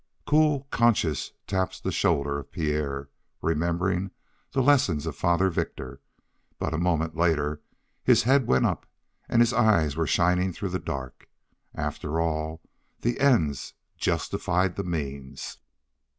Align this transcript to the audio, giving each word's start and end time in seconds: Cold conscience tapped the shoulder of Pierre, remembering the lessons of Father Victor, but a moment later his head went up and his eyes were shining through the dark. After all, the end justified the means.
Cold 0.25 0.67
conscience 0.71 1.29
tapped 1.45 1.83
the 1.83 1.91
shoulder 1.91 2.39
of 2.39 2.51
Pierre, 2.51 3.09
remembering 3.39 4.09
the 4.51 4.63
lessons 4.63 5.05
of 5.05 5.15
Father 5.15 5.51
Victor, 5.51 6.01
but 6.57 6.73
a 6.73 6.79
moment 6.79 7.15
later 7.15 7.61
his 8.03 8.23
head 8.23 8.47
went 8.47 8.65
up 8.65 8.87
and 9.29 9.43
his 9.43 9.53
eyes 9.53 9.95
were 9.95 10.07
shining 10.07 10.53
through 10.53 10.69
the 10.69 10.79
dark. 10.79 11.29
After 11.75 12.19
all, 12.19 12.63
the 13.01 13.19
end 13.19 13.61
justified 13.95 14.75
the 14.75 14.83
means. 14.83 15.59